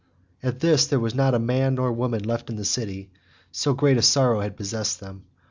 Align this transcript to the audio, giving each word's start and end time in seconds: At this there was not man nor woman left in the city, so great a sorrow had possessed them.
At 0.41 0.59
this 0.61 0.87
there 0.87 0.99
was 0.99 1.13
not 1.13 1.39
man 1.39 1.75
nor 1.75 1.91
woman 1.93 2.23
left 2.23 2.49
in 2.49 2.55
the 2.55 2.65
city, 2.65 3.11
so 3.51 3.75
great 3.75 3.97
a 3.97 4.01
sorrow 4.01 4.39
had 4.39 4.57
possessed 4.57 4.99
them. 4.99 5.25